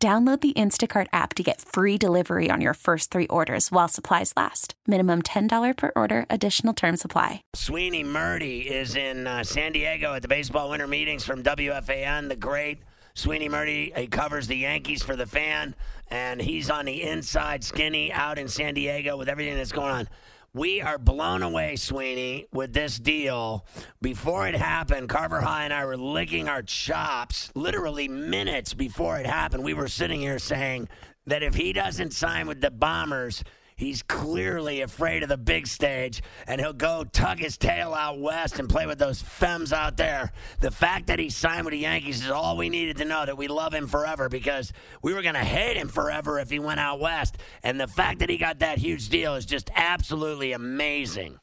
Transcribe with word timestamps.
Download 0.00 0.40
the 0.40 0.52
Instacart 0.52 1.08
app 1.12 1.34
to 1.34 1.42
get 1.42 1.60
free 1.60 1.98
delivery 1.98 2.52
on 2.52 2.60
your 2.60 2.74
first 2.74 3.10
three 3.10 3.26
orders 3.26 3.72
while 3.72 3.88
supplies 3.88 4.32
last. 4.36 4.74
Minimum 4.86 5.22
$10 5.22 5.76
per 5.76 5.90
order, 5.96 6.24
additional 6.30 6.72
term 6.72 6.96
supply. 6.96 7.42
Sweeny 7.56 8.04
Murti 8.04 8.64
is 8.66 8.94
in 8.94 9.26
uh, 9.26 9.42
San 9.42 9.72
Diego 9.72 10.14
at 10.14 10.22
the 10.22 10.28
baseball 10.28 10.70
winter 10.70 10.86
meetings 10.86 11.24
from 11.24 11.42
WFAN, 11.42 12.28
the 12.28 12.36
great 12.36 12.78
Sweeny 13.16 13.48
Murti. 13.48 13.96
He 13.96 14.06
covers 14.06 14.46
the 14.46 14.58
Yankees 14.58 15.02
for 15.02 15.16
the 15.16 15.26
fan, 15.26 15.74
and 16.12 16.40
he's 16.40 16.70
on 16.70 16.84
the 16.84 17.02
inside 17.02 17.64
skinny 17.64 18.12
out 18.12 18.38
in 18.38 18.46
San 18.46 18.74
Diego 18.74 19.16
with 19.16 19.28
everything 19.28 19.56
that's 19.56 19.72
going 19.72 19.90
on. 19.90 20.08
We 20.54 20.80
are 20.80 20.98
blown 20.98 21.42
away, 21.42 21.76
Sweeney, 21.76 22.46
with 22.52 22.72
this 22.72 22.98
deal. 22.98 23.66
Before 24.00 24.48
it 24.48 24.54
happened, 24.54 25.08
Carver 25.10 25.42
High 25.42 25.64
and 25.64 25.74
I 25.74 25.84
were 25.84 25.96
licking 25.96 26.48
our 26.48 26.62
chops 26.62 27.52
literally 27.54 28.08
minutes 28.08 28.72
before 28.72 29.18
it 29.18 29.26
happened. 29.26 29.62
We 29.62 29.74
were 29.74 29.88
sitting 29.88 30.20
here 30.20 30.38
saying 30.38 30.88
that 31.26 31.42
if 31.42 31.54
he 31.54 31.74
doesn't 31.74 32.12
sign 32.12 32.46
with 32.46 32.62
the 32.62 32.70
Bombers, 32.70 33.44
He's 33.78 34.02
clearly 34.02 34.80
afraid 34.80 35.22
of 35.22 35.28
the 35.28 35.36
big 35.36 35.68
stage, 35.68 36.20
and 36.48 36.60
he'll 36.60 36.72
go 36.72 37.04
tug 37.04 37.38
his 37.38 37.56
tail 37.56 37.94
out 37.94 38.18
west 38.18 38.58
and 38.58 38.68
play 38.68 38.86
with 38.86 38.98
those 38.98 39.22
femmes 39.22 39.72
out 39.72 39.96
there. 39.96 40.32
The 40.58 40.72
fact 40.72 41.06
that 41.06 41.20
he 41.20 41.30
signed 41.30 41.64
with 41.64 41.70
the 41.70 41.78
Yankees 41.78 42.24
is 42.24 42.30
all 42.30 42.56
we 42.56 42.70
needed 42.70 42.96
to 42.96 43.04
know 43.04 43.24
that 43.24 43.38
we 43.38 43.46
love 43.46 43.72
him 43.72 43.86
forever 43.86 44.28
because 44.28 44.72
we 45.00 45.14
were 45.14 45.22
going 45.22 45.34
to 45.34 45.44
hate 45.44 45.76
him 45.76 45.86
forever 45.86 46.40
if 46.40 46.50
he 46.50 46.58
went 46.58 46.80
out 46.80 46.98
west. 46.98 47.38
And 47.62 47.80
the 47.80 47.86
fact 47.86 48.18
that 48.18 48.28
he 48.28 48.36
got 48.36 48.58
that 48.58 48.78
huge 48.78 49.10
deal 49.10 49.36
is 49.36 49.46
just 49.46 49.70
absolutely 49.76 50.50
amazing. 50.50 51.38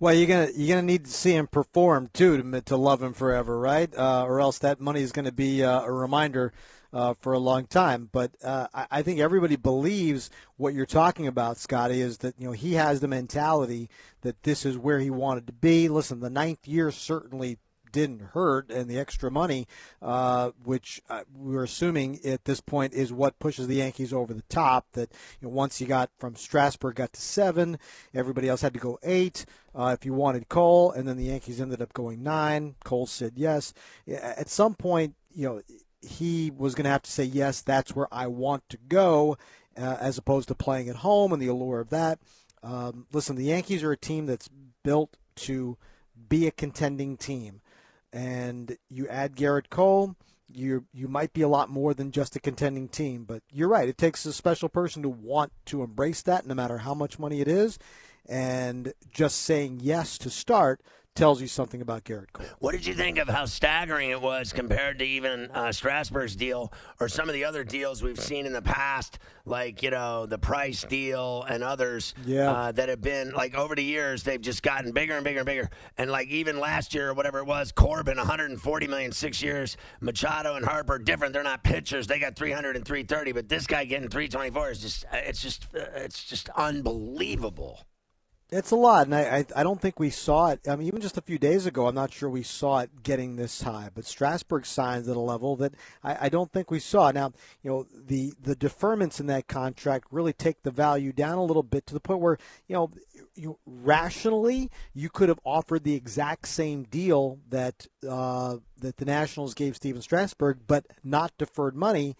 Well, 0.00 0.14
you're 0.14 0.26
gonna 0.26 0.48
you're 0.56 0.74
gonna 0.74 0.86
need 0.86 1.04
to 1.04 1.10
see 1.10 1.32
him 1.32 1.46
perform 1.46 2.08
too 2.14 2.42
to, 2.42 2.60
to 2.62 2.76
love 2.78 3.02
him 3.02 3.12
forever, 3.12 3.58
right? 3.58 3.94
Uh, 3.94 4.24
or 4.24 4.40
else 4.40 4.58
that 4.60 4.80
money 4.80 5.02
is 5.02 5.12
going 5.12 5.26
to 5.26 5.32
be 5.32 5.62
uh, 5.62 5.82
a 5.82 5.92
reminder 5.92 6.54
uh, 6.92 7.14
for 7.20 7.32
a 7.32 7.38
long 7.38 7.66
time. 7.66 8.08
But 8.10 8.32
uh, 8.42 8.68
I, 8.72 9.02
think 9.02 9.20
everybody 9.20 9.56
believes 9.56 10.30
what 10.56 10.74
you're 10.74 10.86
talking 10.86 11.26
about, 11.26 11.58
Scotty, 11.58 12.00
is 12.00 12.18
that 12.18 12.34
you 12.38 12.46
know 12.46 12.52
he 12.52 12.74
has 12.74 13.00
the 13.00 13.08
mentality 13.08 13.88
that 14.22 14.42
this 14.42 14.64
is 14.64 14.78
where 14.78 15.00
he 15.00 15.10
wanted 15.10 15.46
to 15.46 15.52
be. 15.52 15.88
Listen, 15.88 16.20
the 16.20 16.30
ninth 16.30 16.66
year 16.66 16.90
certainly 16.90 17.58
didn't 17.92 18.20
hurt, 18.32 18.70
and 18.70 18.90
the 18.90 18.98
extra 18.98 19.30
money, 19.30 19.66
uh, 20.02 20.50
which 20.64 21.00
uh, 21.08 21.22
we're 21.34 21.64
assuming 21.64 22.20
at 22.26 22.44
this 22.44 22.60
point 22.60 22.92
is 22.92 23.10
what 23.12 23.38
pushes 23.38 23.68
the 23.68 23.76
Yankees 23.76 24.12
over 24.12 24.34
the 24.34 24.42
top. 24.50 24.86
That 24.92 25.10
you 25.40 25.48
know, 25.48 25.54
once 25.54 25.80
you 25.80 25.86
got 25.86 26.10
from 26.18 26.36
Strasburg 26.36 26.96
got 26.96 27.12
to 27.14 27.20
seven, 27.20 27.78
everybody 28.14 28.48
else 28.48 28.60
had 28.60 28.74
to 28.74 28.80
go 28.80 28.98
eight. 29.02 29.46
Uh, 29.74 29.94
if 29.98 30.04
you 30.04 30.12
wanted 30.12 30.48
Cole, 30.48 30.90
and 30.92 31.08
then 31.08 31.16
the 31.16 31.24
Yankees 31.24 31.60
ended 31.60 31.80
up 31.80 31.92
going 31.92 32.22
nine. 32.22 32.74
Cole 32.84 33.06
said 33.06 33.32
yes. 33.36 33.72
At 34.08 34.48
some 34.48 34.74
point, 34.74 35.14
you 35.34 35.48
know 35.48 35.62
he 36.06 36.50
was 36.50 36.74
going 36.74 36.84
to 36.84 36.90
have 36.90 37.02
to 37.02 37.10
say, 37.10 37.24
yes, 37.24 37.60
that's 37.60 37.94
where 37.94 38.08
I 38.12 38.26
want 38.26 38.68
to 38.70 38.78
go, 38.88 39.36
uh, 39.76 39.96
as 40.00 40.18
opposed 40.18 40.48
to 40.48 40.54
playing 40.54 40.88
at 40.88 40.96
home 40.96 41.32
and 41.32 41.42
the 41.42 41.48
allure 41.48 41.80
of 41.80 41.90
that. 41.90 42.18
Um, 42.62 43.06
listen, 43.12 43.36
the 43.36 43.44
Yankees 43.44 43.82
are 43.82 43.92
a 43.92 43.96
team 43.96 44.26
that's 44.26 44.48
built 44.82 45.16
to 45.36 45.76
be 46.28 46.46
a 46.46 46.52
contending 46.52 47.16
team. 47.16 47.60
And 48.12 48.76
you 48.88 49.06
add 49.08 49.36
Gerrit 49.36 49.68
Cole, 49.68 50.16
you 50.48 50.86
you 50.92 51.08
might 51.08 51.32
be 51.32 51.42
a 51.42 51.48
lot 51.48 51.68
more 51.68 51.92
than 51.92 52.12
just 52.12 52.36
a 52.36 52.40
contending 52.40 52.88
team. 52.88 53.24
But 53.24 53.42
you're 53.52 53.68
right; 53.68 53.88
it 53.88 53.98
takes 53.98 54.24
a 54.24 54.32
special 54.32 54.68
person 54.68 55.02
to 55.02 55.08
want 55.08 55.52
to 55.66 55.82
embrace 55.82 56.22
that, 56.22 56.46
no 56.46 56.54
matter 56.54 56.78
how 56.78 56.94
much 56.94 57.18
money 57.18 57.40
it 57.40 57.48
is. 57.48 57.78
And 58.28 58.92
just 59.10 59.42
saying 59.42 59.80
yes 59.82 60.18
to 60.18 60.30
start 60.30 60.80
tells 61.16 61.40
you 61.40 61.48
something 61.48 61.80
about 61.80 62.04
Gerrit 62.04 62.32
Cole. 62.32 62.46
What 62.58 62.72
did 62.72 62.86
you 62.86 62.94
think 62.94 63.18
of 63.18 63.28
how 63.28 63.46
staggering 63.46 64.10
it 64.10 64.20
was 64.20 64.52
compared 64.52 64.98
to 64.98 65.04
even 65.04 65.50
uh, 65.50 65.72
Strasburg's 65.72 66.36
deal 66.36 66.72
or 67.00 67.08
some 67.08 67.28
of 67.28 67.32
the 67.32 67.44
other 67.44 67.64
deals 67.64 68.02
we've 68.02 68.20
seen 68.20 68.46
in 68.46 68.52
the 68.52 68.62
past, 68.62 69.18
like 69.44 69.82
you 69.82 69.90
know 69.90 70.26
the 70.26 70.38
Price 70.38 70.84
deal 70.84 71.44
and 71.48 71.64
others 71.64 72.14
yeah. 72.24 72.50
uh, 72.50 72.72
that 72.72 72.88
have 72.88 73.00
been 73.00 73.32
like 73.32 73.54
over 73.54 73.74
the 73.74 73.82
years 73.82 74.22
they've 74.22 74.40
just 74.40 74.62
gotten 74.62 74.92
bigger 74.92 75.14
and 75.14 75.24
bigger 75.24 75.40
and 75.40 75.46
bigger. 75.46 75.70
And 75.96 76.10
like 76.10 76.28
even 76.28 76.60
last 76.60 76.94
year 76.94 77.08
or 77.08 77.14
whatever 77.14 77.38
it 77.38 77.46
was, 77.46 77.72
Corbin 77.72 78.18
140 78.18 78.86
million 78.86 79.10
six 79.10 79.42
years, 79.42 79.76
Machado 80.00 80.54
and 80.54 80.64
Harper 80.64 80.98
different. 80.98 81.32
They're 81.32 81.42
not 81.42 81.64
pitchers; 81.64 82.06
they 82.06 82.18
got 82.18 82.36
300 82.36 82.76
and 82.76 82.84
330. 82.84 83.32
But 83.32 83.48
this 83.48 83.66
guy 83.66 83.86
getting 83.86 84.08
324 84.08 84.70
is 84.70 84.80
just 84.80 85.04
it's 85.12 85.40
just 85.40 85.66
it's 85.72 86.24
just 86.24 86.50
unbelievable. 86.50 87.86
It's 88.48 88.70
a 88.70 88.76
lot, 88.76 89.06
and 89.06 89.14
I, 89.14 89.38
I, 89.38 89.46
I 89.56 89.62
don't 89.64 89.80
think 89.80 89.98
we 89.98 90.08
saw 90.08 90.50
it. 90.50 90.60
I 90.68 90.76
mean, 90.76 90.86
even 90.86 91.00
just 91.00 91.18
a 91.18 91.20
few 91.20 91.36
days 91.36 91.66
ago, 91.66 91.88
I'm 91.88 91.96
not 91.96 92.12
sure 92.12 92.30
we 92.30 92.44
saw 92.44 92.78
it 92.78 93.02
getting 93.02 93.34
this 93.34 93.62
high. 93.62 93.90
But 93.92 94.04
Strasburg 94.04 94.66
signs 94.66 95.08
at 95.08 95.16
a 95.16 95.20
level 95.20 95.56
that 95.56 95.74
I, 96.04 96.26
I 96.26 96.28
don't 96.28 96.52
think 96.52 96.70
we 96.70 96.78
saw. 96.78 97.10
Now, 97.10 97.32
you 97.64 97.70
know, 97.70 97.86
the 97.92 98.34
the 98.40 98.54
deferments 98.54 99.18
in 99.18 99.26
that 99.26 99.48
contract 99.48 100.06
really 100.12 100.32
take 100.32 100.62
the 100.62 100.70
value 100.70 101.12
down 101.12 101.38
a 101.38 101.44
little 101.44 101.64
bit 101.64 101.86
to 101.88 101.94
the 101.94 101.98
point 101.98 102.20
where 102.20 102.38
you 102.68 102.74
know, 102.74 102.90
you 103.34 103.58
rationally 103.66 104.70
you 104.94 105.10
could 105.10 105.28
have 105.28 105.40
offered 105.42 105.82
the 105.82 105.94
exact 105.94 106.46
same 106.46 106.84
deal 106.84 107.40
that 107.48 107.88
uh, 108.08 108.58
that 108.78 108.98
the 108.98 109.04
Nationals 109.04 109.54
gave 109.54 109.74
Stephen 109.74 110.02
Strasburg, 110.02 110.58
but 110.68 110.86
not 111.02 111.36
deferred 111.36 111.74
money, 111.74 112.16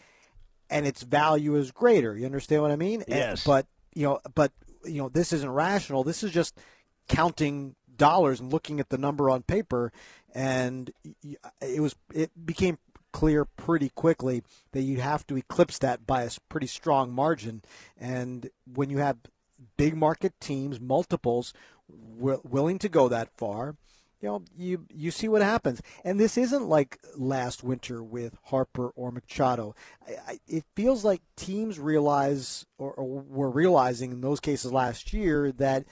and 0.69 0.88
its 0.88 1.04
value 1.04 1.54
is 1.54 1.70
greater. 1.70 2.16
You 2.16 2.26
understand 2.26 2.62
what 2.62 2.72
I 2.72 2.76
mean? 2.76 3.04
Yes. 3.06 3.44
And, 3.44 3.44
but 3.44 3.66
you 3.94 4.03
know, 4.03 4.19
but 4.34 4.50
you 4.86 5.02
know 5.02 5.08
this 5.08 5.32
isn't 5.32 5.50
rational. 5.50 6.04
This 6.04 6.22
is 6.22 6.32
just 6.32 6.58
counting 7.08 7.74
dollars 7.97 8.41
and 8.41 8.52
looking 8.52 8.80
at 8.80 8.88
the 8.88 8.98
number 8.98 9.30
on 9.30 9.42
paper, 9.42 9.92
and 10.34 10.91
it 11.60 11.80
was 11.80 11.97
it 12.12 12.30
became 12.44 12.78
clear 13.12 13.44
pretty 13.44 13.88
quickly 13.91 14.42
that 14.72 14.82
you 14.82 15.00
have 15.00 15.26
to 15.26 15.38
eclipse 15.38 15.78
that 15.78 16.06
by 16.06 16.22
a 16.22 16.30
pretty 16.48 16.66
strong 16.66 17.10
margin. 17.10 17.62
And 17.97 18.50
when 18.70 18.91
you 18.91 18.98
have 18.98 19.16
big 19.78 19.97
market 19.97 20.38
teams, 20.38 20.78
multiples, 20.78 21.54
willing 21.88 22.78
to 22.78 22.88
go 22.91 23.08
that 23.08 23.30
far, 23.36 23.76
you 24.26 24.32
know, 24.32 24.42
you 24.59 24.87
you 24.92 25.10
see 25.12 25.28
what 25.28 25.41
happens. 25.41 25.81
And 26.04 26.19
this 26.19 26.37
isn't 26.37 26.69
like 26.69 26.98
last 27.16 27.62
winter 27.62 28.03
with 28.03 28.37
Harper 28.47 28.88
or 28.97 29.12
Machado. 29.12 29.76
I, 30.04 30.32
I, 30.32 30.38
it 30.48 30.64
feels 30.75 31.04
like 31.04 31.22
teams 31.37 31.78
realize 31.78 32.66
or, 32.76 32.92
or 32.92 33.20
were 33.20 33.50
realizing 33.50 34.10
in 34.10 34.22
those 34.22 34.41
cases 34.41 34.72
last 34.72 35.12
year 35.12 35.53
that 35.53 35.84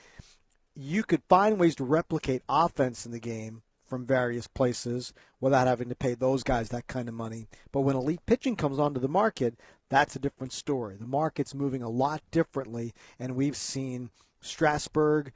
you 0.75 1.05
could 1.05 1.23
find 1.29 1.61
ways 1.61 1.77
to 1.77 1.85
replicate 1.85 2.43
offense 2.49 3.07
in 3.07 3.13
the 3.13 3.21
game 3.21 3.63
from 3.87 4.05
various 4.05 4.49
places 4.49 5.13
without 5.41 5.69
having 5.69 5.89
to 5.89 5.95
pay 5.95 6.15
those 6.15 6.43
guys 6.43 6.71
that 6.71 6.89
kind 6.89 7.09
of 7.09 7.15
money. 7.15 7.47
But 7.71 7.83
when 7.83 7.95
elite 7.95 8.27
pitching 8.27 8.57
comes 8.57 8.81
onto 8.81 8.99
the 8.99 9.07
market, 9.07 9.55
that's 9.89 10.17
a 10.17 10.19
different 10.19 10.53
story. 10.53 10.97
The 10.97 11.07
market's 11.07 11.55
moving 11.55 11.83
a 11.83 11.89
lot 11.89 12.21
differently, 12.33 12.95
and 13.17 13.37
we've 13.37 13.57
seen 13.57 14.11
Strasburg, 14.41 15.31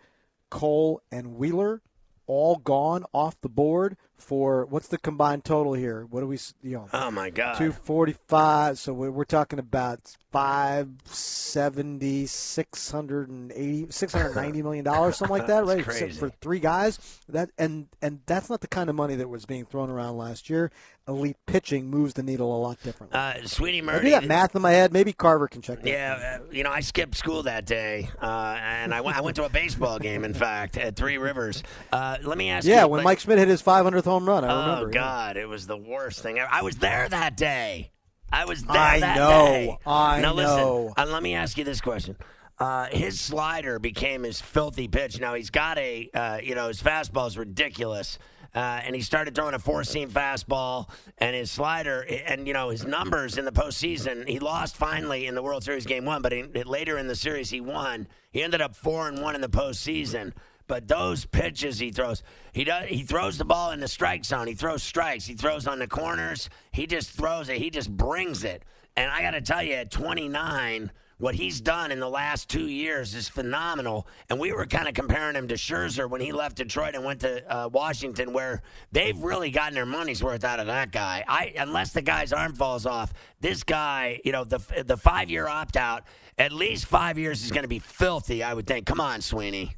Cole, 0.50 1.00
and 1.12 1.36
Wheeler 1.36 1.80
all 2.28 2.56
gone 2.56 3.04
off 3.12 3.40
the 3.40 3.48
board 3.48 3.96
for 4.18 4.66
what's 4.66 4.88
the 4.88 4.98
combined 4.98 5.44
total 5.44 5.72
here? 5.72 6.06
What 6.10 6.20
do 6.20 6.26
we, 6.26 6.38
you 6.62 6.76
know? 6.76 6.88
Oh 6.92 7.10
my 7.10 7.30
God, 7.30 7.56
two 7.56 7.72
forty 7.72 8.14
five. 8.26 8.78
So 8.78 8.92
we're, 8.92 9.10
we're 9.10 9.24
talking 9.24 9.58
about 9.58 10.00
five 10.30 10.88
seventy, 11.04 12.26
six 12.26 12.90
hundred 12.90 13.30
and 13.30 13.52
eighty, 13.52 13.86
six 13.90 14.12
hundred 14.12 14.34
ninety 14.34 14.62
million 14.62 14.84
dollars, 14.84 15.16
something 15.16 15.38
like 15.38 15.46
that, 15.48 15.64
right? 15.64 15.84
Crazy. 15.84 16.10
For 16.10 16.30
three 16.40 16.60
guys, 16.60 16.98
that 17.28 17.50
and 17.56 17.88
and 18.02 18.20
that's 18.26 18.50
not 18.50 18.60
the 18.60 18.68
kind 18.68 18.90
of 18.90 18.96
money 18.96 19.14
that 19.16 19.28
was 19.28 19.46
being 19.46 19.64
thrown 19.64 19.90
around 19.90 20.16
last 20.16 20.50
year. 20.50 20.70
Elite 21.08 21.38
pitching 21.46 21.88
moves 21.88 22.12
the 22.12 22.22
needle 22.22 22.54
a 22.54 22.60
lot 22.60 22.82
differently. 22.82 23.18
Uh, 23.18 23.46
Sweeny 23.46 23.80
Murti. 23.80 24.08
I 24.08 24.20
that 24.20 24.26
math 24.26 24.54
in 24.54 24.60
my 24.60 24.72
head. 24.72 24.92
Maybe 24.92 25.14
Carver 25.14 25.48
can 25.48 25.62
check 25.62 25.80
that. 25.80 25.88
Yeah, 25.88 26.38
uh, 26.42 26.52
you 26.52 26.62
know, 26.62 26.70
I 26.70 26.80
skipped 26.80 27.16
school 27.16 27.44
that 27.44 27.64
day, 27.64 28.10
uh, 28.20 28.58
and 28.60 28.92
I 28.92 29.00
went, 29.00 29.16
I 29.16 29.22
went 29.22 29.36
to 29.36 29.44
a 29.44 29.48
baseball 29.48 29.98
game. 29.98 30.22
In 30.22 30.34
fact, 30.34 30.76
at 30.76 30.96
Three 30.96 31.16
Rivers. 31.16 31.62
Uh, 31.90 32.18
let 32.22 32.36
me 32.36 32.50
ask 32.50 32.66
you. 32.66 32.74
yeah, 32.74 32.82
you. 32.82 32.88
when 32.88 32.98
like, 32.98 33.04
Mike 33.04 33.20
Schmidt 33.20 33.38
hit 33.38 33.48
his 33.48 33.62
500th 33.62 34.06
home 34.08 34.26
run, 34.26 34.44
I 34.44 34.48
oh 34.48 34.70
remember. 34.70 34.90
God, 34.90 35.36
it 35.36 35.46
was 35.46 35.66
the 35.66 35.76
worst 35.76 36.20
thing. 36.22 36.38
ever. 36.38 36.48
I 36.50 36.62
was 36.62 36.76
there 36.76 37.08
that 37.08 37.36
day. 37.36 37.92
I 38.30 38.44
was 38.44 38.62
there 38.64 38.76
I 38.76 39.00
that 39.00 39.16
know. 39.16 39.30
day. 39.30 39.78
I 39.86 40.20
now 40.20 40.34
know. 40.34 40.34
listen. 40.34 40.94
Uh, 40.96 41.12
let 41.12 41.22
me 41.22 41.34
ask 41.34 41.56
you 41.56 41.64
this 41.64 41.80
question. 41.80 42.16
Uh, 42.58 42.86
his 42.90 43.20
slider 43.20 43.78
became 43.78 44.24
his 44.24 44.40
filthy 44.40 44.88
pitch. 44.88 45.20
Now 45.20 45.34
he's 45.34 45.50
got 45.50 45.78
a, 45.78 46.10
uh, 46.12 46.38
you 46.42 46.54
know, 46.56 46.68
his 46.68 46.82
fastball 46.82 47.28
is 47.28 47.38
ridiculous. 47.38 48.18
uh, 48.54 48.80
and 48.82 48.94
he 48.96 49.02
started 49.02 49.34
throwing 49.34 49.54
a 49.54 49.58
four 49.58 49.84
seam 49.84 50.10
fastball 50.10 50.88
and 51.18 51.36
his 51.36 51.50
slider, 51.50 52.00
and 52.26 52.46
you 52.48 52.54
know 52.54 52.70
his 52.70 52.84
numbers 52.84 53.36
in 53.38 53.44
the 53.44 53.52
postseason. 53.52 54.26
He 54.28 54.38
lost 54.40 54.74
finally 54.76 55.26
in 55.26 55.34
the 55.34 55.42
World 55.42 55.62
Series 55.62 55.86
game 55.86 56.04
one, 56.06 56.22
but 56.22 56.32
he, 56.32 56.42
later 56.64 56.96
in 56.98 57.06
the 57.06 57.14
series 57.14 57.50
he 57.50 57.60
won. 57.60 58.08
He 58.32 58.42
ended 58.42 58.60
up 58.62 58.74
four 58.74 59.06
and 59.06 59.20
one 59.22 59.34
in 59.34 59.40
the 59.42 59.48
postseason. 59.50 60.32
But 60.68 60.86
those 60.86 61.24
pitches 61.24 61.78
he 61.78 61.90
throws, 61.90 62.22
he 62.52 62.62
does. 62.62 62.86
He 62.88 63.02
throws 63.02 63.38
the 63.38 63.44
ball 63.46 63.72
in 63.72 63.80
the 63.80 63.88
strike 63.88 64.24
zone. 64.24 64.46
He 64.46 64.54
throws 64.54 64.82
strikes. 64.82 65.24
He 65.24 65.34
throws 65.34 65.66
on 65.66 65.78
the 65.78 65.88
corners. 65.88 66.50
He 66.70 66.86
just 66.86 67.10
throws 67.10 67.48
it. 67.48 67.56
He 67.56 67.70
just 67.70 67.90
brings 67.90 68.44
it. 68.44 68.62
And 68.94 69.10
I 69.10 69.22
got 69.22 69.30
to 69.30 69.40
tell 69.40 69.62
you, 69.62 69.74
at 69.74 69.90
29, 69.90 70.92
what 71.16 71.34
he's 71.34 71.60
done 71.62 71.90
in 71.90 72.00
the 72.00 72.08
last 72.08 72.50
two 72.50 72.66
years 72.66 73.14
is 73.14 73.30
phenomenal. 73.30 74.06
And 74.28 74.38
we 74.38 74.52
were 74.52 74.66
kind 74.66 74.88
of 74.88 74.94
comparing 74.94 75.36
him 75.36 75.48
to 75.48 75.54
Scherzer 75.54 76.08
when 76.08 76.20
he 76.20 76.32
left 76.32 76.56
Detroit 76.58 76.94
and 76.94 77.02
went 77.02 77.20
to 77.20 77.50
uh, 77.50 77.68
Washington, 77.68 78.34
where 78.34 78.60
they've 78.92 79.18
really 79.18 79.50
gotten 79.50 79.74
their 79.74 79.86
money's 79.86 80.22
worth 80.22 80.44
out 80.44 80.60
of 80.60 80.66
that 80.66 80.92
guy. 80.92 81.24
I 81.26 81.54
unless 81.56 81.92
the 81.92 82.02
guy's 82.02 82.32
arm 82.32 82.54
falls 82.54 82.84
off, 82.84 83.14
this 83.40 83.64
guy, 83.64 84.20
you 84.22 84.32
know, 84.32 84.44
the 84.44 84.60
the 84.84 84.98
five 84.98 85.30
year 85.30 85.48
opt 85.48 85.78
out, 85.78 86.04
at 86.36 86.52
least 86.52 86.84
five 86.84 87.18
years 87.18 87.42
is 87.42 87.52
going 87.52 87.64
to 87.64 87.68
be 87.68 87.78
filthy. 87.78 88.42
I 88.42 88.52
would 88.52 88.66
think. 88.66 88.84
Come 88.84 89.00
on, 89.00 89.22
Sweeney 89.22 89.77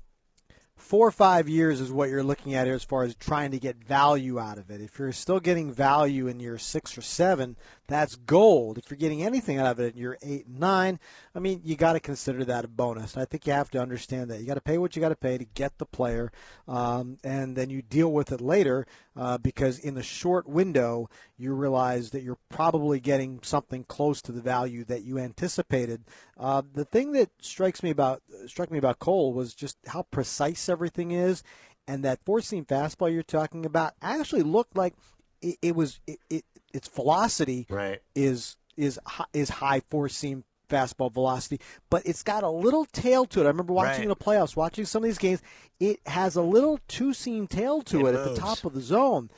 four 0.90 1.06
or 1.06 1.12
five 1.12 1.48
years 1.48 1.80
is 1.80 1.92
what 1.92 2.08
you're 2.10 2.20
looking 2.20 2.52
at 2.54 2.66
here 2.66 2.74
as 2.74 2.82
far 2.82 3.04
as 3.04 3.14
trying 3.14 3.52
to 3.52 3.60
get 3.60 3.76
value 3.76 4.40
out 4.40 4.58
of 4.58 4.72
it. 4.72 4.80
If 4.80 4.98
you're 4.98 5.12
still 5.12 5.38
getting 5.38 5.72
value 5.72 6.26
in 6.26 6.40
year 6.40 6.58
six 6.58 6.98
or 6.98 7.00
seven, 7.00 7.54
that's 7.90 8.14
gold. 8.14 8.78
If 8.78 8.88
you're 8.88 8.96
getting 8.96 9.22
anything 9.22 9.58
out 9.58 9.66
of 9.66 9.80
it 9.80 9.96
year 9.96 10.16
eight 10.22 10.46
and 10.46 10.60
nine, 10.60 11.00
I 11.34 11.40
mean, 11.40 11.60
you 11.64 11.76
got 11.76 11.94
to 11.94 12.00
consider 12.00 12.44
that 12.44 12.64
a 12.64 12.68
bonus. 12.68 13.16
I 13.16 13.24
think 13.24 13.46
you 13.46 13.52
have 13.52 13.70
to 13.72 13.80
understand 13.80 14.30
that. 14.30 14.40
You 14.40 14.46
got 14.46 14.54
to 14.54 14.60
pay 14.60 14.78
what 14.78 14.94
you 14.94 15.00
got 15.00 15.08
to 15.10 15.16
pay 15.16 15.36
to 15.36 15.44
get 15.44 15.76
the 15.78 15.86
player, 15.86 16.30
um, 16.68 17.18
and 17.24 17.56
then 17.56 17.68
you 17.68 17.82
deal 17.82 18.12
with 18.12 18.30
it 18.30 18.40
later 18.40 18.86
uh, 19.16 19.38
because 19.38 19.78
in 19.78 19.94
the 19.94 20.02
short 20.02 20.48
window, 20.48 21.10
you 21.36 21.52
realize 21.52 22.10
that 22.10 22.22
you're 22.22 22.38
probably 22.48 23.00
getting 23.00 23.40
something 23.42 23.84
close 23.84 24.22
to 24.22 24.32
the 24.32 24.40
value 24.40 24.84
that 24.84 25.02
you 25.02 25.18
anticipated. 25.18 26.04
Uh, 26.38 26.62
the 26.72 26.84
thing 26.84 27.12
that 27.12 27.30
strikes 27.40 27.82
me 27.82 27.90
about 27.90 28.22
struck 28.46 28.70
me 28.70 28.78
about 28.78 29.00
Cole 29.00 29.32
was 29.32 29.52
just 29.52 29.76
how 29.88 30.02
precise 30.12 30.68
everything 30.68 31.10
is, 31.10 31.42
and 31.88 32.04
that 32.04 32.24
four 32.24 32.40
seam 32.40 32.64
fastball 32.64 33.12
you're 33.12 33.24
talking 33.24 33.66
about 33.66 33.94
actually 34.00 34.42
looked 34.42 34.76
like 34.76 34.94
it, 35.42 35.56
it 35.60 35.74
was 35.74 36.00
it, 36.06 36.20
it, 36.28 36.44
its 36.72 36.88
velocity 36.88 37.66
right. 37.68 38.00
is 38.14 38.56
is 38.76 38.98
is 39.32 39.48
high 39.48 39.80
four 39.90 40.08
seam 40.08 40.44
fastball 40.70 41.12
velocity, 41.12 41.60
but 41.90 42.06
it's 42.06 42.22
got 42.22 42.42
a 42.42 42.48
little 42.48 42.86
tail 42.86 43.26
to 43.26 43.40
it. 43.40 43.44
I 43.44 43.48
remember 43.48 43.72
watching 43.72 44.08
right. 44.08 44.18
the 44.18 44.24
playoffs, 44.24 44.56
watching 44.56 44.84
some 44.84 45.02
of 45.02 45.08
these 45.08 45.18
games. 45.18 45.42
It 45.80 46.00
has 46.06 46.36
a 46.36 46.42
little 46.42 46.78
two 46.88 47.12
seam 47.12 47.46
tail 47.46 47.82
to 47.82 48.06
it, 48.06 48.14
it 48.14 48.18
at 48.18 48.24
the 48.24 48.36
top 48.36 48.64
of 48.64 48.72
the 48.72 48.80
zone, 48.80 49.30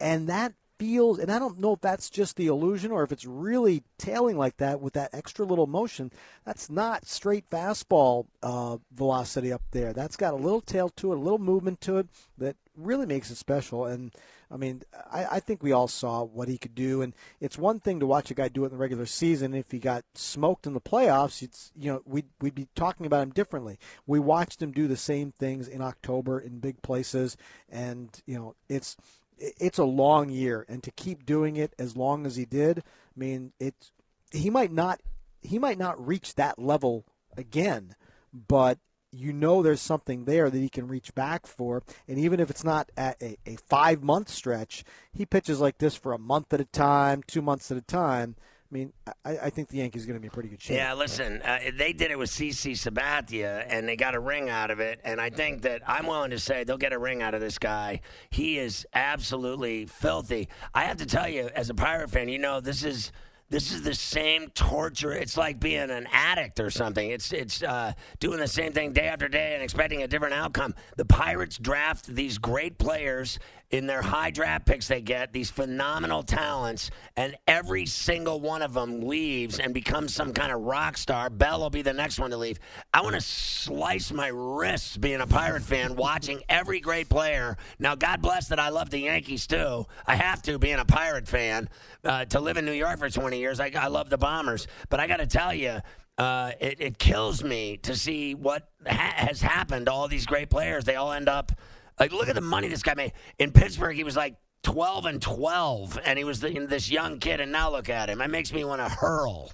and 0.00 0.28
that 0.28 0.54
feels. 0.78 1.18
And 1.18 1.30
I 1.30 1.38
don't 1.38 1.58
know 1.58 1.74
if 1.74 1.80
that's 1.80 2.08
just 2.08 2.36
the 2.36 2.46
illusion 2.46 2.90
or 2.90 3.02
if 3.02 3.12
it's 3.12 3.26
really 3.26 3.82
tailing 3.98 4.36
like 4.38 4.56
that 4.56 4.80
with 4.80 4.94
that 4.94 5.10
extra 5.12 5.44
little 5.44 5.66
motion. 5.66 6.10
That's 6.44 6.70
not 6.70 7.06
straight 7.06 7.48
fastball 7.50 8.26
uh, 8.42 8.78
velocity 8.92 9.52
up 9.52 9.62
there. 9.72 9.92
That's 9.92 10.16
got 10.16 10.34
a 10.34 10.36
little 10.36 10.60
tail 10.60 10.88
to 10.90 11.12
it, 11.12 11.16
a 11.16 11.20
little 11.20 11.38
movement 11.38 11.80
to 11.82 11.98
it 11.98 12.08
that 12.38 12.56
really 12.78 13.06
makes 13.06 13.30
it 13.30 13.36
special. 13.36 13.84
And 13.84 14.12
I 14.50 14.56
mean, 14.56 14.82
I, 15.10 15.26
I, 15.32 15.40
think 15.40 15.62
we 15.62 15.72
all 15.72 15.88
saw 15.88 16.22
what 16.22 16.48
he 16.48 16.56
could 16.56 16.74
do, 16.74 17.02
and 17.02 17.14
it's 17.40 17.58
one 17.58 17.80
thing 17.80 18.00
to 18.00 18.06
watch 18.06 18.30
a 18.30 18.34
guy 18.34 18.48
do 18.48 18.62
it 18.62 18.66
in 18.66 18.72
the 18.72 18.78
regular 18.78 19.06
season. 19.06 19.52
If 19.52 19.70
he 19.70 19.78
got 19.78 20.04
smoked 20.14 20.66
in 20.66 20.74
the 20.74 20.80
playoffs, 20.80 21.42
it's 21.42 21.72
you 21.76 21.92
know 21.92 22.02
we'd 22.06 22.28
we'd 22.40 22.54
be 22.54 22.68
talking 22.74 23.06
about 23.06 23.22
him 23.22 23.30
differently. 23.30 23.78
We 24.06 24.20
watched 24.20 24.62
him 24.62 24.72
do 24.72 24.86
the 24.86 24.96
same 24.96 25.32
things 25.32 25.68
in 25.68 25.82
October 25.82 26.38
in 26.38 26.60
big 26.60 26.80
places, 26.82 27.36
and 27.68 28.10
you 28.26 28.36
know 28.36 28.54
it's 28.68 28.96
it's 29.38 29.78
a 29.78 29.84
long 29.84 30.30
year, 30.30 30.64
and 30.68 30.82
to 30.82 30.90
keep 30.90 31.26
doing 31.26 31.56
it 31.56 31.74
as 31.78 31.96
long 31.96 32.26
as 32.26 32.36
he 32.36 32.44
did, 32.44 32.78
I 32.78 32.82
mean, 33.16 33.52
it's 33.58 33.92
he 34.32 34.50
might 34.50 34.72
not 34.72 35.00
he 35.42 35.58
might 35.58 35.78
not 35.78 36.04
reach 36.04 36.34
that 36.34 36.58
level 36.58 37.04
again, 37.36 37.94
but 38.32 38.78
you 39.10 39.32
know 39.32 39.62
there's 39.62 39.80
something 39.80 40.24
there 40.24 40.50
that 40.50 40.58
he 40.58 40.68
can 40.68 40.88
reach 40.88 41.14
back 41.14 41.46
for. 41.46 41.82
And 42.06 42.18
even 42.18 42.40
if 42.40 42.50
it's 42.50 42.64
not 42.64 42.90
at 42.96 43.20
a, 43.22 43.36
a 43.46 43.56
five 43.56 44.02
month 44.02 44.28
stretch, 44.28 44.84
he 45.12 45.26
pitches 45.26 45.60
like 45.60 45.78
this 45.78 45.94
for 45.94 46.12
a 46.12 46.18
month 46.18 46.52
at 46.52 46.60
a 46.60 46.64
time, 46.64 47.22
two 47.26 47.42
months 47.42 47.70
at 47.70 47.76
a 47.76 47.82
time. 47.82 48.36
I 48.70 48.74
mean, 48.74 48.92
I, 49.24 49.38
I 49.44 49.50
think 49.50 49.68
the 49.68 49.78
Yankees 49.78 50.04
are 50.04 50.08
going 50.08 50.16
to 50.16 50.20
be 50.20 50.26
in 50.26 50.30
pretty 50.30 50.50
good 50.50 50.60
shape. 50.60 50.76
Yeah, 50.76 50.92
listen, 50.92 51.40
uh, 51.40 51.58
they 51.74 51.94
did 51.94 52.10
it 52.10 52.18
with 52.18 52.28
CC 52.28 52.72
Sabathia, 52.72 53.64
and 53.66 53.88
they 53.88 53.96
got 53.96 54.14
a 54.14 54.20
ring 54.20 54.50
out 54.50 54.70
of 54.70 54.78
it. 54.78 55.00
And 55.04 55.22
I 55.22 55.30
think 55.30 55.62
that 55.62 55.80
I'm 55.86 56.06
willing 56.06 56.32
to 56.32 56.38
say 56.38 56.64
they'll 56.64 56.76
get 56.76 56.92
a 56.92 56.98
ring 56.98 57.22
out 57.22 57.32
of 57.32 57.40
this 57.40 57.58
guy. 57.58 58.02
He 58.28 58.58
is 58.58 58.86
absolutely 58.92 59.86
filthy. 59.86 60.50
I 60.74 60.84
have 60.84 60.98
to 60.98 61.06
tell 61.06 61.26
you, 61.26 61.48
as 61.54 61.70
a 61.70 61.74
Pirate 61.74 62.10
fan, 62.10 62.28
you 62.28 62.38
know, 62.38 62.60
this 62.60 62.84
is– 62.84 63.10
this 63.50 63.72
is 63.72 63.82
the 63.82 63.94
same 63.94 64.48
torture. 64.50 65.12
It's 65.12 65.36
like 65.36 65.58
being 65.58 65.90
an 65.90 66.06
addict 66.12 66.60
or 66.60 66.70
something. 66.70 67.10
It's 67.10 67.32
it's 67.32 67.62
uh, 67.62 67.92
doing 68.20 68.38
the 68.38 68.48
same 68.48 68.72
thing 68.72 68.92
day 68.92 69.08
after 69.08 69.28
day 69.28 69.54
and 69.54 69.62
expecting 69.62 70.02
a 70.02 70.08
different 70.08 70.34
outcome. 70.34 70.74
The 70.96 71.06
Pirates 71.06 71.56
draft 71.56 72.06
these 72.06 72.36
great 72.38 72.78
players 72.78 73.38
in 73.70 73.86
their 73.86 74.00
high 74.00 74.30
draft 74.30 74.64
picks 74.64 74.88
they 74.88 75.02
get, 75.02 75.32
these 75.32 75.50
phenomenal 75.50 76.22
talents, 76.22 76.90
and 77.16 77.36
every 77.46 77.84
single 77.84 78.40
one 78.40 78.62
of 78.62 78.72
them 78.72 79.02
leaves 79.02 79.58
and 79.58 79.74
becomes 79.74 80.14
some 80.14 80.32
kind 80.32 80.50
of 80.50 80.62
rock 80.62 80.96
star. 80.96 81.28
Bell 81.28 81.60
will 81.60 81.70
be 81.70 81.82
the 81.82 81.92
next 81.92 82.18
one 82.18 82.30
to 82.30 82.36
leave. 82.36 82.58
I 82.94 83.02
want 83.02 83.14
to 83.14 83.20
slice 83.20 84.10
my 84.10 84.28
wrists 84.28 84.96
being 84.96 85.20
a 85.20 85.26
Pirate 85.26 85.62
fan, 85.62 85.96
watching 85.96 86.42
every 86.48 86.80
great 86.80 87.10
player. 87.10 87.56
Now, 87.78 87.94
God 87.94 88.22
bless 88.22 88.48
that 88.48 88.58
I 88.58 88.70
love 88.70 88.88
the 88.88 89.00
Yankees 89.00 89.46
too. 89.46 89.84
I 90.06 90.16
have 90.16 90.40
to, 90.42 90.58
being 90.58 90.78
a 90.78 90.84
Pirate 90.86 91.28
fan, 91.28 91.68
uh, 92.04 92.24
to 92.26 92.40
live 92.40 92.56
in 92.56 92.64
New 92.64 92.72
York 92.72 92.98
for 92.98 93.10
20 93.10 93.38
years. 93.38 93.60
I, 93.60 93.70
I 93.78 93.88
love 93.88 94.08
the 94.08 94.18
Bombers. 94.18 94.66
But 94.88 95.00
I 95.00 95.06
got 95.06 95.18
to 95.18 95.26
tell 95.26 95.52
you, 95.52 95.80
uh, 96.16 96.52
it, 96.58 96.80
it, 96.80 96.98
kills 96.98 97.44
me 97.44 97.76
to 97.76 97.94
see 97.94 98.34
what 98.34 98.68
ha- 98.84 99.14
has 99.16 99.40
happened 99.40 99.86
to 99.86 99.92
all 99.92 100.08
these 100.08 100.26
great 100.26 100.50
players. 100.50 100.84
They 100.84 100.96
all 100.96 101.12
end 101.12 101.28
up 101.28 101.52
like, 101.98 102.12
look 102.12 102.28
at 102.28 102.34
the 102.34 102.40
money 102.40 102.68
this 102.68 102.82
guy 102.82 102.94
made 102.94 103.12
in 103.38 103.52
Pittsburgh. 103.52 103.96
He 103.96 104.04
was 104.04 104.16
like 104.16 104.36
12 104.62 105.06
and 105.06 105.22
12, 105.22 105.98
and 106.04 106.18
he 106.18 106.24
was 106.24 106.40
the, 106.40 106.66
this 106.66 106.90
young 106.90 107.18
kid, 107.18 107.40
and 107.40 107.52
now 107.52 107.70
look 107.70 107.88
at 107.88 108.10
him. 108.10 108.20
It 108.20 108.30
makes 108.30 108.52
me 108.52 108.64
want 108.64 108.80
to 108.80 108.88
hurl. 108.88 109.52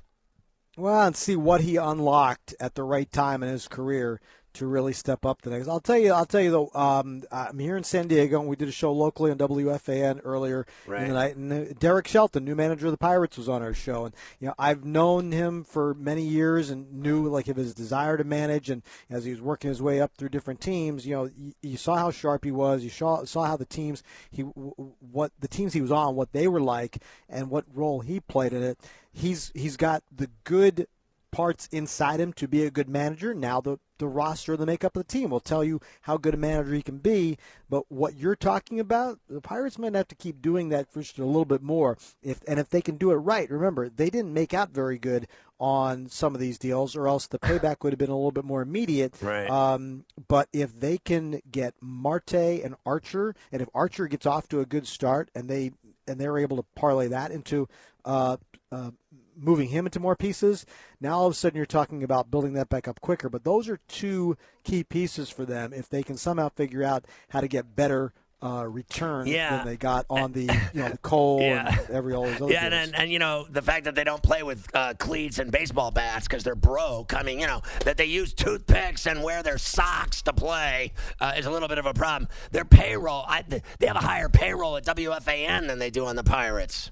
Well, 0.77 1.03
and 1.03 1.17
see 1.17 1.37
what 1.37 1.61
he 1.61 1.77
unlocked 1.77 2.55
at 2.59 2.75
the 2.75 2.83
right 2.83 3.11
time 3.11 3.43
in 3.43 3.49
his 3.49 3.69
career 3.69 4.21
to 4.55 4.67
really 4.67 4.93
step 4.93 5.27
up 5.27 5.43
the 5.43 5.51
next. 5.51 5.69
I'll 5.69 5.81
tell 5.81 5.99
you. 5.99 6.13
I'll 6.13 6.27
tell 6.27 6.41
you 6.41 6.51
though. 6.51 6.71
Um, 6.75 7.23
I'm 7.31 7.59
here 7.59 7.77
in 7.77 7.85
San 7.85 8.09
Diego, 8.09 8.41
and 8.41 8.49
we 8.49 8.57
did 8.57 8.69
a 8.69 8.73
show 8.73 8.93
locally 8.93 9.31
on 9.31 9.39
WFAN 9.39 10.21
earlier 10.25 10.67
right. 10.87 11.03
in 11.03 11.09
the 11.09 11.15
night. 11.15 11.37
And 11.37 11.53
uh, 11.53 11.73
Derek 11.79 12.09
Shelton, 12.09 12.45
new 12.45 12.55
manager 12.55 12.87
of 12.87 12.93
the 12.93 12.99
Pirates, 12.99 13.37
was 13.37 13.49
on 13.49 13.63
our 13.63 13.75
show, 13.75 14.05
and 14.05 14.15
you 14.41 14.49
know 14.49 14.55
I've 14.59 14.85
known 14.85 15.33
him 15.33 15.65
for 15.65 15.95
many 15.95 16.23
years 16.23 16.71
and 16.71 16.93
knew 16.93 17.29
like 17.29 17.49
of 17.49 17.57
his 17.57 17.75
desire 17.75 18.17
to 18.17 18.25
manage, 18.25 18.71
and 18.71 18.83
as 19.11 19.25
he 19.25 19.33
was 19.33 19.41
working 19.41 19.69
his 19.69 19.83
way 19.83 20.01
up 20.01 20.13
through 20.17 20.31
different 20.31 20.61
teams, 20.61 21.07
you 21.07 21.15
know, 21.15 21.31
you, 21.37 21.53
you 21.63 21.77
saw 21.77 21.97
how 21.97 22.11
sharp 22.11 22.45
he 22.45 22.51
was. 22.51 22.83
You 22.83 22.91
saw 22.91 23.25
saw 23.25 23.45
how 23.45 23.57
the 23.57 23.67
teams 23.67 24.03
he 24.31 24.43
what 24.43 25.33
the 25.39 25.49
teams 25.49 25.73
he 25.73 25.81
was 25.81 25.93
on, 25.93 26.15
what 26.15 26.33
they 26.33 26.49
were 26.49 26.61
like, 26.61 26.99
and 27.29 27.51
what 27.51 27.65
role 27.75 28.01
he 28.01 28.21
played 28.21 28.53
in 28.53 28.63
it. 28.63 28.79
He's 29.13 29.53
he's 29.55 29.77
got 29.77 30.03
the 30.15 30.31
good 30.45 30.87
parts 31.35 31.69
inside 31.73 32.21
him 32.21 32.33
to 32.33 32.47
be 32.47 32.65
a 32.65 32.71
good 32.71 32.89
manager. 32.89 33.35
Now 33.35 33.61
the 33.61 33.79
the 33.99 34.07
roster, 34.07 34.53
and 34.53 34.61
the 34.61 34.67
makeup 34.67 34.97
of 34.97 35.07
the 35.07 35.13
team 35.13 35.31
will 35.31 35.41
tell 35.41 35.63
you 35.63 35.81
how 36.03 36.17
good 36.17 36.35
a 36.35 36.37
manager 36.37 36.75
he 36.75 36.83
can 36.83 36.99
be. 36.99 37.39
But 37.69 37.85
what 37.91 38.17
you're 38.17 38.37
talking 38.37 38.81
about, 38.81 39.21
the 39.29 39.41
Pirates 39.41 39.79
might 39.79 39.95
have 39.95 40.09
to 40.09 40.15
keep 40.15 40.43
doing 40.43 40.69
that 40.71 40.91
for 40.91 41.01
just 41.01 41.19
a 41.19 41.25
little 41.25 41.45
bit 41.45 41.63
more. 41.63 41.97
If 42.23 42.41
and 42.47 42.59
if 42.59 42.71
they 42.71 42.81
can 42.81 42.97
do 42.97 43.11
it 43.11 43.17
right, 43.17 43.51
remember 43.51 43.89
they 43.89 44.11
didn't 44.11 44.33
make 44.33 44.55
out 44.55 44.71
very 44.71 44.99
good 44.99 45.27
on 45.59 46.09
some 46.09 46.35
of 46.35 46.41
these 46.41 46.59
deals, 46.59 46.95
or 46.95 47.09
else 47.09 47.27
the 47.27 47.39
payback 47.39 47.83
would 47.83 47.93
have 47.93 47.99
been 47.99 48.11
a 48.11 48.17
little 48.17 48.33
bit 48.33 48.45
more 48.45 48.63
immediate. 48.63 49.15
Right. 49.21 49.49
Um, 49.49 50.05
but 50.29 50.49
if 50.53 50.79
they 50.79 50.99
can 50.99 51.41
get 51.51 51.75
Marte 51.81 52.35
and 52.35 52.77
Archer, 52.85 53.35
and 53.51 53.63
if 53.63 53.69
Archer 53.75 54.07
gets 54.09 54.27
off 54.27 54.49
to 54.49 54.61
a 54.61 54.67
good 54.67 54.87
start, 54.87 55.31
and 55.35 55.49
they 55.49 55.73
and 56.07 56.21
they're 56.21 56.39
able 56.39 56.57
to 56.59 56.65
parlay 56.75 57.09
that 57.09 57.31
into 57.31 57.69
uh, 58.05 58.37
uh, 58.71 58.91
moving 59.37 59.69
him 59.69 59.87
into 59.87 60.01
more 60.01 60.17
pieces. 60.17 60.67
Now 61.01 61.19
all 61.19 61.27
of 61.27 61.33
a 61.33 61.35
sudden 61.35 61.57
you're 61.57 61.67
talking 61.67 62.03
about 62.03 62.31
building 62.31 62.55
that 62.55 62.69
back 62.69 62.89
up 62.89 63.01
quicker. 63.01 63.29
But 63.29 63.45
those 63.45 63.69
are 63.69 63.79
two 63.89 64.37
key 64.63 64.85
pieces 64.85 65.31
for 65.31 65.45
them 65.45 65.73
if 65.73 65.89
they 65.89 66.03
can 66.03 66.17
somehow 66.17 66.49
figure 66.51 66.83
out 66.83 67.05
how 67.29 67.41
to 67.41 67.49
get 67.49 67.77
better 67.77 68.13
uh, 68.45 68.67
return 68.69 69.27
yeah. 69.27 69.57
than 69.57 69.67
they 69.67 69.77
got 69.77 70.05
on 70.11 70.33
the 70.33 70.43
you 70.75 70.83
know 70.83 70.91
the 70.91 70.99
Cole 70.99 71.41
yeah. 71.41 71.81
and 71.81 71.91
every 71.91 72.13
all 72.13 72.25
those 72.25 72.43
other 72.43 72.53
yeah, 72.53 72.67
and, 72.67 72.75
and, 72.75 72.95
and, 72.95 73.11
you 73.11 73.19
know 73.19 73.47
the 73.51 73.63
fact 73.63 73.85
that 73.85 73.95
they 73.95 74.05
don't 74.05 74.23
play 74.23 74.43
with 74.43 74.67
uh, 74.75 74.93
cleats 74.99 75.39
and 75.39 75.51
baseball 75.51 75.91
bats 75.91 76.27
because 76.29 76.45
they're 76.45 76.55
broke. 76.55 77.15
I 77.15 77.23
mean, 77.23 77.39
you 77.39 77.47
know 77.47 77.63
that 77.85 77.97
they 77.97 78.05
use 78.05 78.35
toothpicks 78.35 79.07
and 79.07 79.23
wear 79.23 79.43
their 79.43 79.57
socks 79.57 80.21
to 80.23 80.33
play 80.35 80.93
uh, 81.21 81.33
is 81.37 81.47
a 81.47 81.51
little 81.51 81.69
bit 81.69 81.79
of 81.79 81.87
a 81.87 81.95
problem. 81.95 82.29
Their 82.53 82.67
payroll, 82.67 83.25
I, 83.27 83.45
they 83.49 83.87
have 83.87 83.97
a 83.97 84.01
higher 84.01 84.29
payroll 84.29 84.77
at 84.77 84.85
WFAN 84.85 85.67
than 85.67 85.79
they 85.79 85.91
do 85.91 86.05
on 86.05 86.17
the 86.17 86.25
Pirates. 86.25 86.91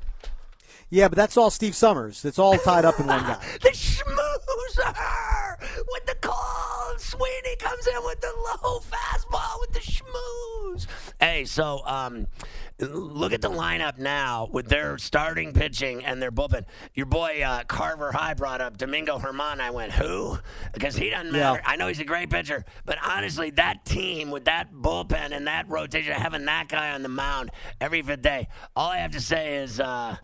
Yeah, 0.92 1.08
but 1.08 1.16
that's 1.16 1.38
all 1.38 1.48
Steve 1.48 1.74
Somers. 1.74 2.22
It's 2.26 2.38
all 2.38 2.58
tied 2.58 2.84
up 2.84 3.00
in 3.00 3.06
one 3.06 3.22
guy. 3.22 3.42
the 3.62 3.70
schmoozer 3.70 5.56
with 5.90 6.04
the 6.04 6.16
cold 6.20 7.00
sweat 7.00 7.30
Sweeney 7.42 7.56
comes 7.56 7.86
in 7.86 8.04
with 8.04 8.20
the 8.20 8.30
low 8.62 8.78
fastball 8.80 9.58
with 9.60 9.72
the 9.72 9.80
schmooze. 9.80 10.86
Hey, 11.18 11.46
so 11.46 11.80
um, 11.86 12.26
look 12.78 13.32
at 13.32 13.40
the 13.40 13.48
lineup 13.48 13.96
now 13.96 14.50
with 14.52 14.68
their 14.68 14.98
starting 14.98 15.54
pitching 15.54 16.04
and 16.04 16.20
their 16.20 16.30
bullpen. 16.30 16.66
Your 16.92 17.06
boy 17.06 17.40
uh, 17.42 17.64
Carver 17.64 18.12
High 18.12 18.34
brought 18.34 18.60
up 18.60 18.76
Domingo 18.76 19.18
Germán. 19.18 19.60
I 19.60 19.70
went, 19.70 19.92
who? 19.92 20.36
Because 20.74 20.94
he 20.94 21.08
doesn't 21.08 21.32
matter. 21.32 21.58
Yeah. 21.64 21.70
I 21.70 21.76
know 21.76 21.88
he's 21.88 22.00
a 22.00 22.04
great 22.04 22.28
pitcher, 22.28 22.66
but 22.84 22.98
honestly, 23.02 23.48
that 23.52 23.86
team 23.86 24.30
with 24.30 24.44
that 24.44 24.74
bullpen 24.74 25.32
and 25.32 25.46
that 25.46 25.70
rotation, 25.70 26.12
having 26.12 26.44
that 26.44 26.68
guy 26.68 26.92
on 26.92 27.02
the 27.02 27.08
mound 27.08 27.50
every 27.80 28.02
fifth 28.02 28.20
day, 28.20 28.48
all 28.76 28.90
I 28.90 28.98
have 28.98 29.12
to 29.12 29.20
say 29.22 29.56
is. 29.56 29.80
Uh, 29.80 30.16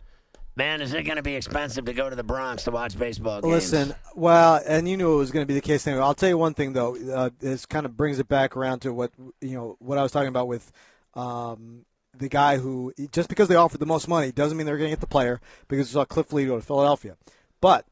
Man, 0.58 0.80
is 0.80 0.92
it 0.92 1.04
going 1.04 1.18
to 1.18 1.22
be 1.22 1.36
expensive 1.36 1.84
to 1.84 1.92
go 1.92 2.10
to 2.10 2.16
the 2.16 2.24
Bronx 2.24 2.64
to 2.64 2.72
watch 2.72 2.98
baseball 2.98 3.40
games? 3.40 3.54
Listen, 3.72 3.94
well, 4.16 4.60
and 4.66 4.88
you 4.88 4.96
knew 4.96 5.14
it 5.14 5.16
was 5.16 5.30
going 5.30 5.44
to 5.44 5.46
be 5.46 5.54
the 5.54 5.60
case 5.60 5.86
anyway. 5.86 6.02
I'll 6.02 6.14
tell 6.14 6.28
you 6.28 6.36
one 6.36 6.52
thing 6.52 6.72
though. 6.72 6.96
Uh, 6.96 7.30
this 7.38 7.64
kind 7.64 7.86
of 7.86 7.96
brings 7.96 8.18
it 8.18 8.26
back 8.26 8.56
around 8.56 8.80
to 8.80 8.92
what 8.92 9.12
you 9.40 9.52
know 9.52 9.76
what 9.78 9.98
I 9.98 10.02
was 10.02 10.10
talking 10.10 10.30
about 10.30 10.48
with 10.48 10.72
um, 11.14 11.84
the 12.12 12.28
guy 12.28 12.56
who 12.56 12.92
just 13.12 13.28
because 13.28 13.46
they 13.46 13.54
offered 13.54 13.78
the 13.78 13.86
most 13.86 14.08
money 14.08 14.32
doesn't 14.32 14.58
mean 14.58 14.66
they're 14.66 14.78
going 14.78 14.90
to 14.90 14.96
get 14.96 15.00
the 15.00 15.06
player 15.06 15.40
because 15.68 15.90
we 15.90 15.92
saw 15.92 16.04
Cliff 16.04 16.32
Lee 16.32 16.46
go 16.46 16.56
to 16.56 16.66
Philadelphia, 16.66 17.16
but 17.60 17.86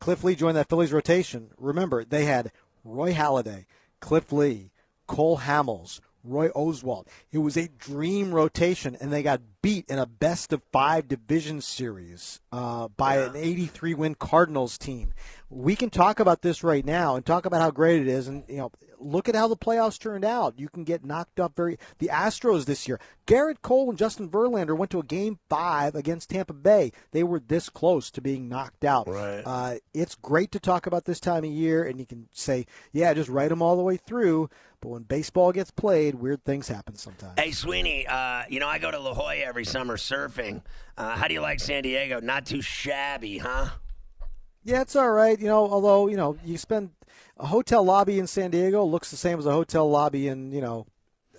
Cliff 0.00 0.24
Lee 0.24 0.34
joined 0.34 0.56
that 0.56 0.68
Phillies 0.68 0.92
rotation. 0.92 1.50
Remember, 1.58 2.04
they 2.04 2.24
had 2.24 2.50
Roy 2.82 3.12
Halladay, 3.12 3.66
Cliff 4.00 4.32
Lee, 4.32 4.72
Cole 5.06 5.38
Hamels, 5.38 6.00
Roy 6.24 6.48
Oswalt. 6.48 7.06
It 7.30 7.38
was 7.38 7.56
a 7.56 7.68
dream 7.68 8.34
rotation, 8.34 8.96
and 9.00 9.12
they 9.12 9.22
got 9.22 9.42
beat 9.62 9.88
in 9.88 9.98
a 9.98 10.06
best 10.06 10.52
of 10.52 10.62
five 10.72 11.08
division 11.08 11.60
series 11.60 12.40
uh, 12.52 12.88
by 12.96 13.18
an 13.18 13.34
83 13.34 13.94
win 13.94 14.14
Cardinals 14.14 14.78
team. 14.78 15.12
We 15.50 15.76
can 15.76 15.90
talk 15.90 16.20
about 16.20 16.42
this 16.42 16.62
right 16.62 16.84
now 16.84 17.16
and 17.16 17.24
talk 17.24 17.46
about 17.46 17.60
how 17.60 17.70
great 17.70 18.02
it 18.02 18.08
is, 18.08 18.28
and 18.28 18.44
you 18.48 18.58
know, 18.58 18.72
look 19.00 19.28
at 19.28 19.34
how 19.34 19.48
the 19.48 19.56
playoffs 19.56 19.98
turned 19.98 20.24
out. 20.24 20.58
You 20.58 20.68
can 20.68 20.84
get 20.84 21.04
knocked 21.04 21.40
up 21.40 21.56
very. 21.56 21.78
The 21.98 22.08
Astros 22.08 22.66
this 22.66 22.86
year, 22.86 23.00
Gerrit 23.26 23.62
Cole 23.62 23.88
and 23.88 23.98
Justin 23.98 24.28
Verlander 24.28 24.76
went 24.76 24.90
to 24.92 25.00
a 25.00 25.04
game 25.04 25.38
five 25.48 25.94
against 25.94 26.30
Tampa 26.30 26.52
Bay. 26.52 26.92
They 27.12 27.22
were 27.22 27.40
this 27.40 27.68
close 27.68 28.10
to 28.12 28.20
being 28.20 28.48
knocked 28.48 28.84
out. 28.84 29.08
Right. 29.08 29.42
Uh, 29.44 29.74
it's 29.94 30.14
great 30.14 30.52
to 30.52 30.60
talk 30.60 30.86
about 30.86 31.04
this 31.04 31.20
time 31.20 31.44
of 31.44 31.50
year, 31.50 31.84
and 31.84 31.98
you 31.98 32.06
can 32.06 32.28
say, 32.32 32.66
yeah, 32.92 33.14
just 33.14 33.28
write 33.28 33.48
them 33.48 33.62
all 33.62 33.76
the 33.76 33.82
way 33.82 33.96
through. 33.96 34.50
But 34.80 34.90
when 34.90 35.02
baseball 35.02 35.50
gets 35.50 35.72
played, 35.72 36.14
weird 36.14 36.44
things 36.44 36.68
happen 36.68 36.94
sometimes. 36.94 37.34
Hey, 37.38 37.50
Sweeney, 37.50 38.06
uh, 38.06 38.44
you 38.48 38.60
know, 38.60 38.68
I 38.68 38.78
go 38.78 38.90
to 38.90 38.98
La 38.98 39.12
Jolla 39.12 39.34
every 39.48 39.64
summer 39.64 39.96
surfing. 39.96 40.60
Uh, 40.98 41.16
how 41.16 41.26
do 41.26 41.32
you 41.32 41.40
like 41.40 41.58
San 41.58 41.82
Diego? 41.82 42.20
Not 42.20 42.44
too 42.44 42.60
shabby, 42.60 43.38
huh? 43.38 43.70
Yeah, 44.62 44.82
it's 44.82 44.94
all 44.94 45.10
right. 45.10 45.38
You 45.40 45.46
know, 45.46 45.66
although 45.66 46.08
you 46.08 46.18
know, 46.18 46.36
you 46.44 46.58
spend 46.58 46.90
a 47.38 47.46
hotel 47.46 47.82
lobby 47.82 48.18
in 48.18 48.26
San 48.26 48.50
Diego 48.50 48.84
looks 48.84 49.10
the 49.10 49.16
same 49.16 49.38
as 49.38 49.46
a 49.46 49.52
hotel 49.52 49.88
lobby 49.90 50.28
in 50.28 50.52
you 50.52 50.60
know. 50.60 50.86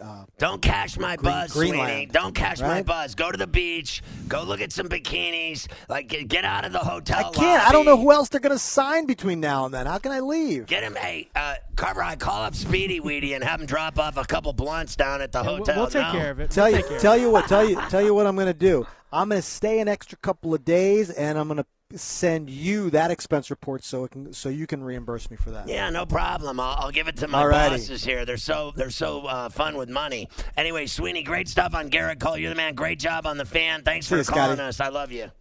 Uh, 0.02 0.24
Don't 0.38 0.62
cash 0.62 0.98
my 0.98 1.16
Green- 1.18 1.32
buzz, 1.34 1.52
Sweeney. 1.54 1.72
Greenland, 1.72 2.12
Don't 2.14 2.34
cash 2.34 2.62
my 2.62 2.82
buzz. 2.84 3.16
Go 3.16 3.32
to 3.32 3.38
the 3.38 3.48
beach. 3.48 4.02
Go 4.30 4.44
look 4.44 4.62
at 4.62 4.72
some 4.72 4.88
bikinis. 4.88 5.68
Like, 5.90 6.08
get, 6.08 6.28
get 6.30 6.46
out 6.46 6.64
of 6.66 6.72
the 6.72 6.80
hotel 6.80 7.20
I 7.20 7.30
can't. 7.32 7.68
I 7.68 7.72
don't 7.72 7.86
know 7.86 7.98
who 7.98 8.12
else 8.14 8.30
they're 8.30 8.40
going 8.40 8.54
to 8.56 8.60
sign 8.60 9.06
between 9.08 9.40
now 9.42 9.66
and 9.66 9.74
then. 9.74 9.86
How 9.88 9.98
can 9.98 10.12
I 10.14 10.22
leave? 10.22 10.68
Get 10.68 10.84
him, 10.84 10.96
hey, 10.96 11.30
uh, 11.36 11.56
Carver. 11.76 12.02
I 12.02 12.16
call 12.16 12.44
up 12.44 12.56
Speedy 12.56 13.00
Weedy 13.02 13.34
and 13.34 13.44
have 13.44 13.60
him 13.60 13.66
drop 13.68 14.00
off 14.00 14.16
a 14.16 14.24
couple 14.24 14.54
blunts 14.54 14.96
down 14.96 15.22
at 15.22 15.32
the 15.34 15.44
We'll, 15.44 15.58
hotel. 15.58 15.76
we'll 15.78 15.88
take 15.88 16.02
No. 16.04 16.12
care 16.14 16.32
of 16.32 16.40
it. 16.40 16.52
Tell 16.52 16.66
We'll 16.66 16.72
you, 16.72 16.78
take 16.78 16.88
care 16.88 16.96
of 16.98 17.02
tell 17.02 17.14
it. 17.14 17.22
you 17.22 17.30
what, 17.32 17.48
tell 17.50 17.68
you, 17.70 17.76
tell 17.90 18.02
you 18.02 18.14
what 18.14 18.26
I'm 18.26 18.36
going 18.36 18.48
to 18.48 18.54
do. 18.54 18.88
I'm 19.12 19.30
going 19.30 19.42
to 19.42 19.48
stay 19.48 19.80
an 19.80 19.88
extra 19.88 20.18
couple 20.20 20.54
of 20.54 20.64
days, 20.64 21.10
and 21.10 21.38
I'm 21.38 21.48
going 21.48 21.58
to 21.58 21.66
send 21.96 22.50
you 22.50 22.90
that 22.92 23.10
expense 23.10 23.50
report 23.50 23.84
so 23.84 24.04
it 24.04 24.12
can, 24.12 24.32
so 24.34 24.50
you 24.50 24.68
can 24.68 24.84
reimburse 24.84 25.32
me 25.32 25.38
for 25.38 25.52
that. 25.52 25.68
Yeah, 25.68 25.90
no 25.90 26.06
problem. 26.06 26.60
I'll, 26.60 26.76
I'll 26.86 26.92
give 26.92 27.08
it 27.08 27.18
to 27.18 27.28
my 27.28 27.44
Alrighty. 27.44 27.70
bosses 27.72 28.04
here. 28.04 28.26
They're 28.26 28.38
so 28.38 28.72
they're 28.76 28.92
so 28.92 29.26
uh, 29.26 29.50
fun 29.50 29.76
with 29.76 29.90
money. 29.90 30.30
Anyway, 30.56 30.86
Sweeney, 30.86 31.24
great 31.24 31.48
stuff 31.48 31.74
on 31.74 31.90
Gerrit 31.90 32.20
Cole. 32.20 32.38
You're 32.38 32.50
the 32.52 32.56
man. 32.56 32.76
Great 32.76 33.00
job 33.00 33.26
on 33.26 33.38
the 33.38 33.46
fan. 33.46 33.82
Thanks 33.84 34.08
for 34.08 34.18
you, 34.18 34.24
calling 34.24 34.58
Scotty. 34.58 34.68
us. 34.70 34.80
I 34.80 34.90
love 34.90 35.12
you. 35.12 35.32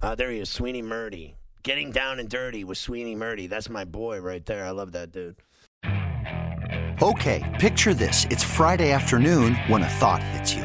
Uh, 0.00 0.14
there 0.14 0.30
he 0.30 0.38
is, 0.38 0.48
Sweeny 0.48 0.82
Murti. 0.82 1.34
Getting 1.64 1.90
down 1.90 2.20
and 2.20 2.28
dirty 2.28 2.62
with 2.62 2.78
Sweeny 2.78 3.16
Murti. 3.16 3.48
That's 3.48 3.68
my 3.68 3.84
boy 3.84 4.20
right 4.20 4.44
there. 4.46 4.64
I 4.64 4.70
love 4.70 4.92
that 4.92 5.10
dude. 5.10 5.36
Okay, 7.02 7.56
picture 7.60 7.94
this. 7.94 8.26
It's 8.30 8.42
Friday 8.42 8.90
afternoon 8.92 9.54
when 9.66 9.82
a 9.82 9.88
thought 9.88 10.22
hits 10.22 10.54
you. 10.54 10.64